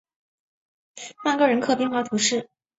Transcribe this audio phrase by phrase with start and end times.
[1.23, 2.49] 曼戈人口变化图示